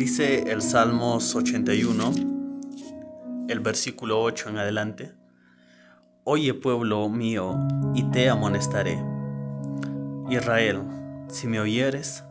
[0.00, 2.12] Dice el Salmos 81,
[3.48, 5.12] el versículo 8 en adelante.
[6.24, 7.58] Oye pueblo mío,
[7.94, 8.98] y te amonestaré.
[10.30, 10.84] Israel,
[11.28, 12.24] si me oyeres,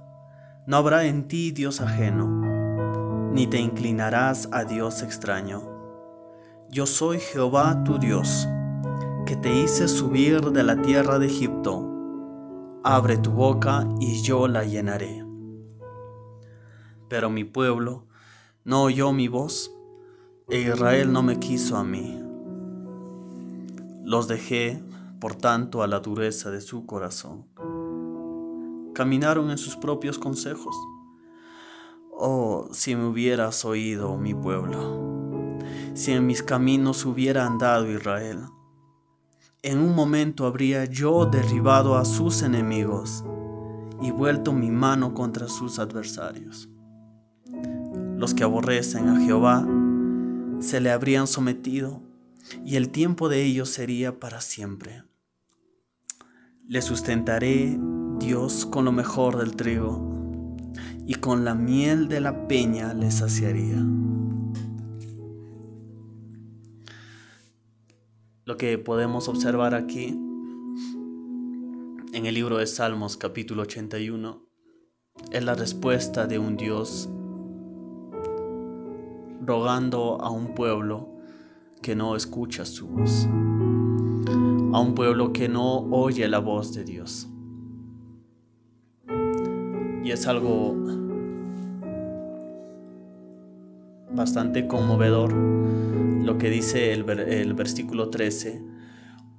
[0.66, 5.62] no habrá en ti Dios ajeno, ni te inclinarás a Dios extraño.
[6.72, 8.48] Yo soy Jehová tu Dios,
[9.28, 11.88] que te hice subir de la tierra de Egipto.
[12.84, 15.29] Abre tu boca y yo la llenaré.
[17.10, 18.05] Pero mi pueblo
[18.63, 19.72] no oyó mi voz,
[20.48, 22.20] e Israel no me quiso a mí.
[24.04, 24.82] Los dejé,
[25.20, 27.45] por tanto, a la dureza de su corazón.
[28.94, 30.76] Caminaron en sus propios consejos.
[32.12, 35.57] Oh, si me hubieras oído, mi pueblo,
[35.94, 38.40] si en mis caminos hubiera andado Israel,
[39.62, 43.23] en un momento habría yo derribado a sus enemigos
[44.02, 46.70] y vuelto mi mano contra sus adversarios.
[48.20, 49.66] Los que aborrecen a Jehová
[50.60, 52.02] se le habrían sometido
[52.66, 55.04] y el tiempo de ellos sería para siempre.
[56.68, 57.80] Le sustentaré
[58.20, 60.05] Dios con lo mejor del trigo
[61.08, 63.82] y con la miel de la peña le saciaría.
[68.44, 70.08] Lo que podemos observar aquí
[72.12, 74.46] en el libro de Salmos capítulo 81
[75.31, 77.09] es la respuesta de un Dios
[79.50, 81.09] rogando a un pueblo
[81.81, 87.28] que no escucha su voz, a un pueblo que no oye la voz de Dios.
[90.03, 90.75] Y es algo
[94.12, 98.64] bastante conmovedor lo que dice el, el versículo 13.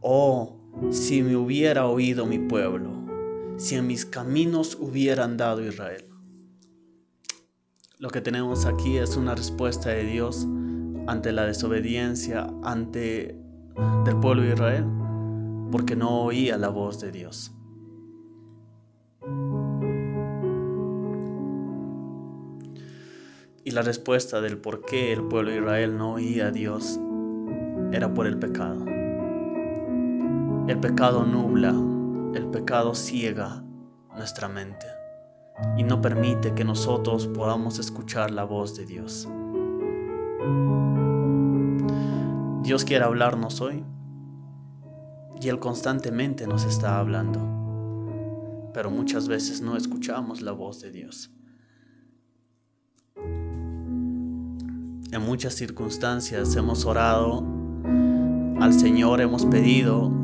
[0.01, 0.57] Oh,
[0.91, 2.91] si me hubiera oído mi pueblo,
[3.59, 6.10] si en mis caminos hubiera andado Israel.
[8.01, 10.49] Lo que tenemos aquí es una respuesta de Dios
[11.07, 13.39] ante la desobediencia ante
[14.07, 14.87] del pueblo de Israel,
[15.71, 17.53] porque no oía la voz de Dios.
[23.65, 26.99] Y la respuesta del por qué el pueblo de Israel no oía a Dios
[27.93, 28.83] era por el pecado.
[30.69, 31.75] El pecado nubla,
[32.35, 33.63] el pecado ciega
[34.17, 35.00] nuestra mente
[35.77, 39.29] y no permite que nosotros podamos escuchar la voz de Dios.
[42.63, 43.85] Dios quiere hablarnos hoy
[45.41, 47.41] y Él constantemente nos está hablando,
[48.75, 51.31] pero muchas veces no escuchamos la voz de Dios.
[55.13, 57.45] En muchas circunstancias hemos orado
[58.61, 60.20] al Señor, hemos pedido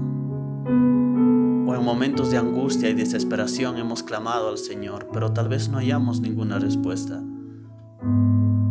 [1.87, 6.59] momentos de angustia y desesperación hemos clamado al Señor, pero tal vez no hayamos ninguna
[6.59, 7.23] respuesta.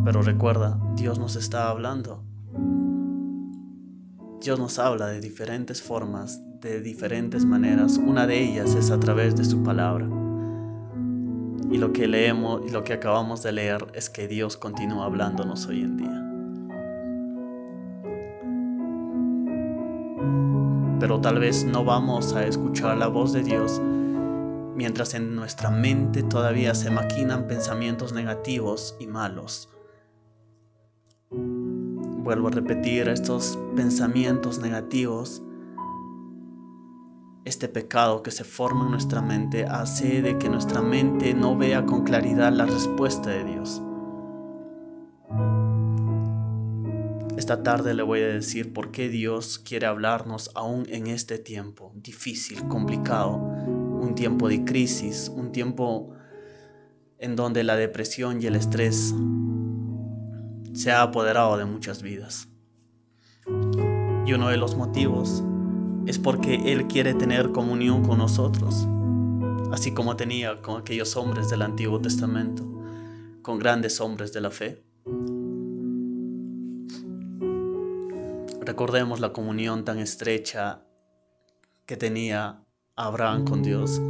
[0.04, 2.26] Pero recuerda, Dios nos está hablando.
[4.42, 7.98] Dios nos habla de diferentes formas, de diferentes maneras.
[7.98, 10.10] Una de ellas es a través de su palabra.
[11.72, 15.66] Y lo que leemos y lo que acabamos de leer es que Dios continúa hablándonos
[15.68, 16.25] hoy en día.
[21.06, 23.80] Pero tal vez no vamos a escuchar la voz de Dios
[24.76, 29.70] mientras en nuestra mente todavía se maquinan pensamientos negativos y malos.
[31.30, 35.44] Vuelvo a repetir, estos pensamientos negativos,
[37.44, 41.86] este pecado que se forma en nuestra mente hace de que nuestra mente no vea
[41.86, 43.80] con claridad la respuesta de Dios.
[47.38, 51.92] Esta tarde le voy a decir por qué Dios quiere hablarnos aún en este tiempo
[51.96, 56.14] difícil, complicado, un tiempo de crisis, un tiempo
[57.20, 59.14] en donde la depresión y el estrés
[60.74, 62.48] se ha apoderado de muchas vidas.
[64.26, 65.44] Y uno de los motivos
[66.06, 68.88] es porque Él quiere tener comunión con nosotros,
[69.74, 72.64] así como tenía con aquellos hombres del Antiguo Testamento,
[73.42, 74.84] con grandes hombres de la fe.
[78.66, 80.82] Recordemos la comunión tan estrecha
[81.86, 82.64] que tenía
[82.96, 84.02] Abraham con Dios.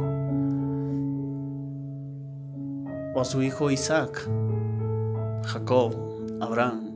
[3.14, 4.26] O a su hijo Isaac,
[5.44, 5.94] Jacob,
[6.40, 6.90] Abraham,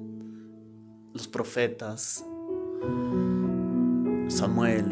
[1.12, 2.24] los profetas,
[4.28, 4.90] Samuel,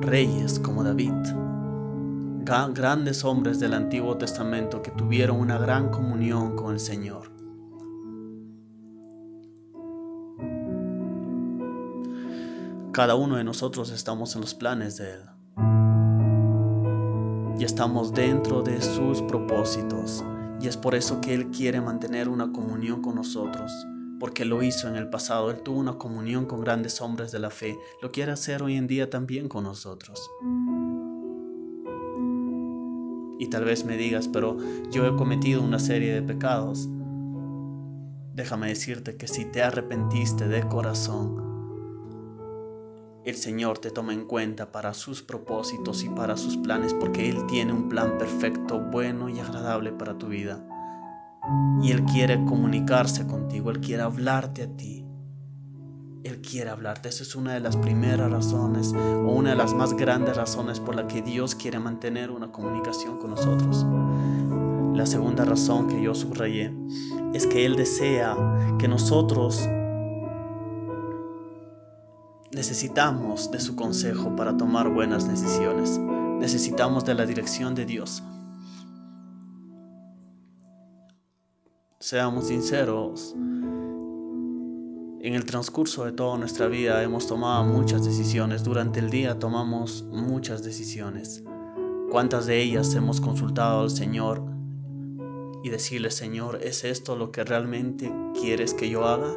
[0.00, 1.12] reyes como David,
[2.72, 7.31] grandes hombres del Antiguo Testamento que tuvieron una gran comunión con el Señor.
[12.92, 15.22] Cada uno de nosotros estamos en los planes de Él.
[17.58, 20.24] y estamos dentro de sus propósitos.
[20.60, 23.70] Y es por eso que Él quiere mantener una comunión con nosotros,
[24.18, 25.50] porque lo hizo en el pasado.
[25.50, 27.78] Él tuvo una comunión con grandes hombres de la fe.
[28.02, 30.20] Lo quiere hacer hoy en día también con nosotros.
[33.38, 34.56] Y tal vez me digas, pero
[34.90, 36.88] yo he cometido una serie de pecados.
[38.34, 41.51] Déjame decirte que si te arrepentiste de corazón,
[43.24, 47.46] el Señor te toma en cuenta para sus propósitos y para sus planes, porque Él
[47.46, 50.66] tiene un plan perfecto, bueno y agradable para tu vida.
[51.80, 55.06] Y Él quiere comunicarse contigo, Él quiere hablarte a ti.
[56.24, 57.08] Él quiere hablarte.
[57.08, 60.94] Esa es una de las primeras razones o una de las más grandes razones por
[60.94, 63.84] la que Dios quiere mantener una comunicación con nosotros.
[64.96, 66.72] La segunda razón que yo subrayé
[67.34, 68.36] es que Él desea
[68.78, 69.68] que nosotros
[72.62, 75.98] necesitamos de su consejo para tomar buenas decisiones.
[76.38, 78.22] Necesitamos de la dirección de Dios.
[81.98, 88.62] Seamos sinceros, en el transcurso de toda nuestra vida hemos tomado muchas decisiones.
[88.62, 91.42] Durante el día tomamos muchas decisiones.
[92.12, 94.40] ¿Cuántas de ellas hemos consultado al Señor
[95.64, 99.34] y decirle, Señor, ¿es esto lo que realmente quieres que yo haga?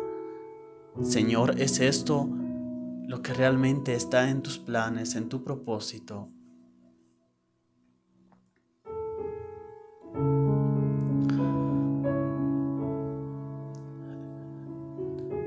[1.01, 2.30] Señor, ¿es esto
[3.07, 6.30] lo que realmente está en tus planes, en tu propósito?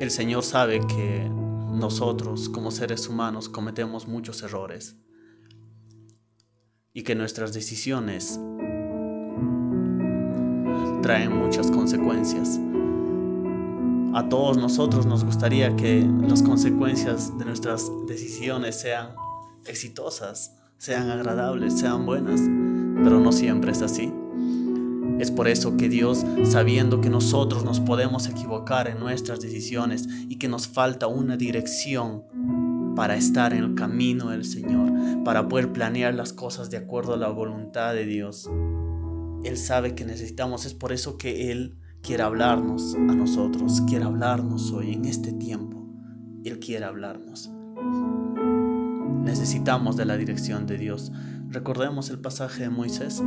[0.00, 4.96] El Señor sabe que nosotros como seres humanos cometemos muchos errores
[6.92, 8.40] y que nuestras decisiones
[11.02, 12.60] traen muchas consecuencias.
[14.18, 19.10] A todos nosotros nos gustaría que las consecuencias de nuestras decisiones sean
[19.64, 22.40] exitosas, sean agradables, sean buenas,
[23.04, 24.12] pero no siempre es así.
[25.20, 30.36] Es por eso que Dios, sabiendo que nosotros nos podemos equivocar en nuestras decisiones y
[30.40, 32.24] que nos falta una dirección
[32.96, 37.18] para estar en el camino del Señor, para poder planear las cosas de acuerdo a
[37.18, 38.50] la voluntad de Dios,
[39.44, 41.76] él sabe que necesitamos, es por eso que Él
[42.08, 45.86] quiere hablarnos a nosotros, quiere hablarnos hoy en este tiempo.
[46.42, 47.50] Él quiere hablarnos.
[49.24, 51.12] Necesitamos de la dirección de Dios.
[51.50, 53.22] Recordemos el pasaje de Moisés.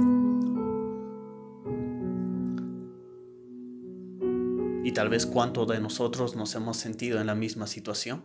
[4.84, 8.24] Y tal vez cuánto de nosotros nos hemos sentido en la misma situación.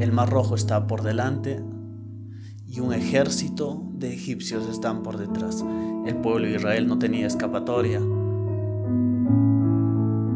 [0.00, 1.62] El mar rojo está por delante,
[2.70, 5.64] y un ejército de egipcios están por detrás.
[6.06, 7.98] El pueblo de Israel no tenía escapatoria.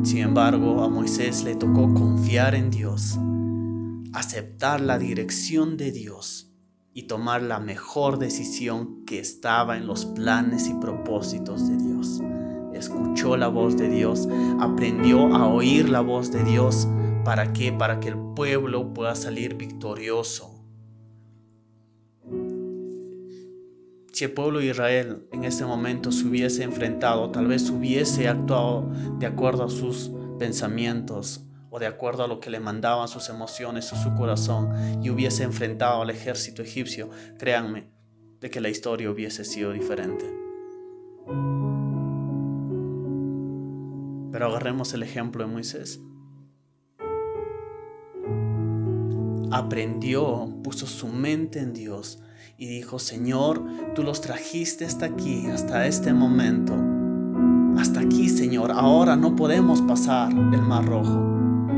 [0.02, 3.18] Sin embargo, a Moisés le tocó confiar en Dios,
[4.12, 6.50] aceptar la dirección de Dios
[6.92, 12.20] y tomar la mejor decisión que estaba en los planes y propósitos de Dios.
[12.74, 14.28] Escuchó la voz de Dios,
[14.60, 16.88] aprendió a oír la voz de Dios.
[17.24, 17.72] ¿Para qué?
[17.72, 20.53] Para que el pueblo pueda salir victorioso
[24.14, 28.88] Si el pueblo de Israel en ese momento se hubiese enfrentado, tal vez hubiese actuado
[29.18, 33.92] de acuerdo a sus pensamientos o de acuerdo a lo que le mandaban sus emociones
[33.92, 37.90] o su corazón y hubiese enfrentado al ejército egipcio, créanme,
[38.38, 40.24] de que la historia hubiese sido diferente.
[44.30, 46.00] Pero agarremos el ejemplo de Moisés.
[49.50, 52.20] Aprendió, puso su mente en Dios
[52.58, 53.62] y dijo, Señor,
[53.94, 56.74] tú los trajiste hasta aquí, hasta este momento.
[57.78, 61.20] Hasta aquí, Señor, ahora no podemos pasar el mar rojo,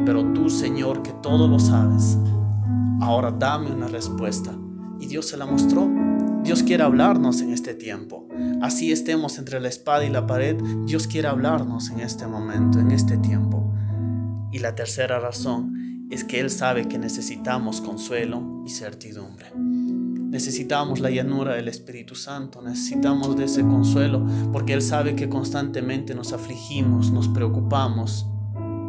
[0.04, 2.18] pero tú, Señor, que todo lo sabes,
[3.00, 4.52] ahora dame una respuesta.
[5.00, 5.88] Y Dios se la mostró.
[6.42, 8.28] Dios quiere hablarnos en este tiempo.
[8.62, 10.56] Así estemos entre la espada y la pared,
[10.86, 13.72] Dios quiere hablarnos en este momento, en este tiempo.
[14.52, 19.52] Y la tercera razón es que Él sabe que necesitamos consuelo y certidumbre.
[20.30, 26.14] Necesitamos la llanura del Espíritu Santo, necesitamos de ese consuelo, porque Él sabe que constantemente
[26.14, 28.26] nos afligimos, nos preocupamos,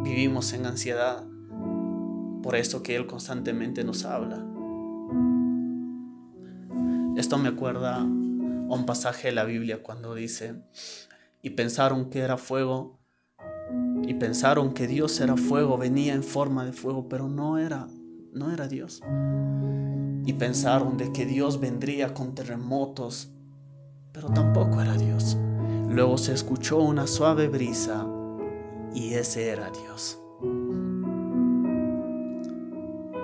[0.02, 1.24] vivimos en ansiedad.
[2.42, 4.44] Por eso que Él constantemente nos habla.
[7.16, 10.60] Esto me acuerda a un pasaje de la Biblia cuando dice,
[11.40, 12.98] y pensaron que era fuego,
[14.02, 17.88] y pensaron que Dios era fuego, venía en forma de fuego, pero no era,
[18.38, 19.02] no era Dios
[20.24, 23.30] y pensaron de que Dios vendría con terremotos,
[24.12, 25.38] pero tampoco era Dios.
[25.88, 28.06] Luego se escuchó una suave brisa
[28.94, 30.18] y ese era Dios.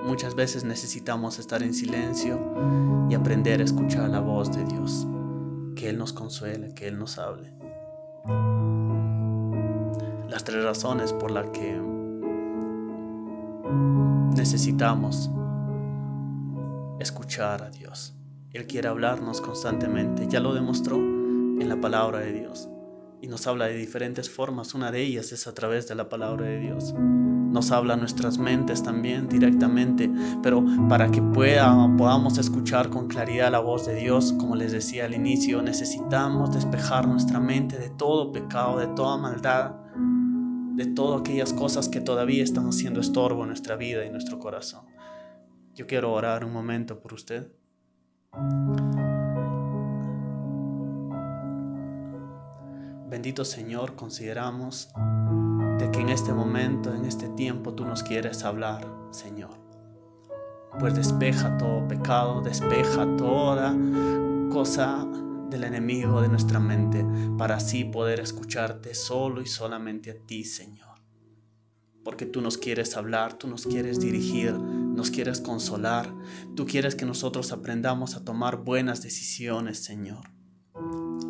[0.05, 2.39] muchas veces necesitamos estar en silencio
[3.09, 5.05] y aprender a escuchar la voz de Dios,
[5.75, 7.51] que Él nos consuele, que Él nos hable.
[10.29, 11.81] Las tres razones por las que
[14.35, 15.29] necesitamos
[16.99, 18.13] escuchar a Dios.
[18.51, 22.69] Él quiere hablarnos constantemente, ya lo demostró en la palabra de Dios
[23.21, 24.73] y nos habla de diferentes formas.
[24.75, 26.93] Una de ellas es a través de la palabra de Dios.
[26.95, 30.11] Nos habla a nuestras mentes también directamente,
[30.43, 35.05] pero para que pueda, podamos escuchar con claridad la voz de Dios, como les decía
[35.05, 39.71] al inicio, necesitamos despejar nuestra mente de todo pecado, de toda maldad,
[40.75, 44.85] de todas aquellas cosas que todavía están haciendo estorbo en nuestra vida y nuestro corazón.
[45.73, 47.51] Yo quiero orar un momento por usted.
[53.09, 54.89] Bendito Señor, consideramos
[55.79, 59.51] de que en este momento, en este tiempo, tú nos quieres hablar, Señor.
[60.79, 63.73] Pues despeja todo pecado, despeja toda
[64.51, 65.07] cosa
[65.49, 67.05] del enemigo de nuestra mente,
[67.37, 70.95] para así poder escucharte solo y solamente a ti, Señor.
[72.03, 76.13] Porque tú nos quieres hablar, tú nos quieres dirigir, nos quieres consolar,
[76.55, 80.29] tú quieres que nosotros aprendamos a tomar buenas decisiones, Señor.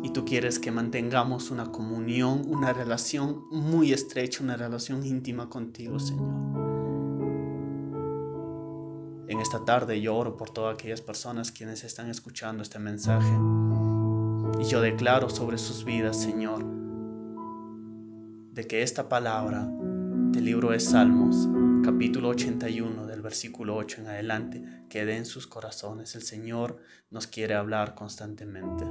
[0.02, 5.98] Y tú quieres que mantengamos una comunión, una relación muy estrecha, una relación íntima contigo,
[5.98, 6.66] Señor.
[9.28, 13.32] En esta tarde yo oro por todas aquellas personas quienes están escuchando este mensaje.
[14.60, 16.64] Y yo declaro sobre sus vidas, Señor,
[18.52, 19.68] de que esta palabra
[20.32, 21.48] del libro de Salmos,
[21.84, 26.14] capítulo 81, del versículo 8 en adelante, quede en sus corazones.
[26.14, 26.78] El Señor
[27.10, 28.84] nos quiere hablar constantemente.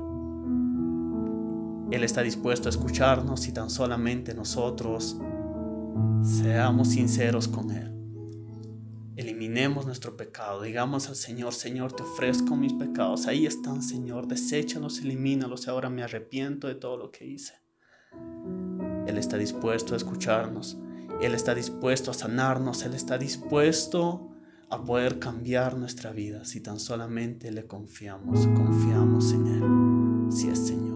[1.95, 5.17] Él está dispuesto a escucharnos si tan solamente nosotros
[6.23, 7.94] seamos sinceros con Él.
[9.15, 14.99] Eliminemos nuestro pecado, digamos al Señor, Señor, te ofrezco mis pecados, ahí están, Señor, deséchalos,
[14.99, 17.53] elimínalos, ahora me arrepiento de todo lo que hice.
[19.07, 20.77] Él está dispuesto a escucharnos,
[21.21, 24.31] Él está dispuesto a sanarnos, Él está dispuesto
[24.69, 30.94] a poder cambiar nuestra vida si tan solamente le confiamos, confiamos en Él.